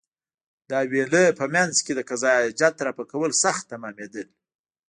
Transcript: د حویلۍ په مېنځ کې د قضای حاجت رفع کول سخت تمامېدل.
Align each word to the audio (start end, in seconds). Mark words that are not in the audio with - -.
د 0.67 0.71
حویلۍ 0.81 1.25
په 1.39 1.45
مېنځ 1.53 1.75
کې 1.85 1.93
د 1.95 2.01
قضای 2.09 2.37
حاجت 2.45 2.75
رفع 2.87 3.05
کول 3.11 3.31
سخت 3.43 3.63
تمامېدل. 3.71 4.27